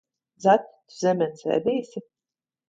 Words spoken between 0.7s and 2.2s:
tu zemenes ēdīsi?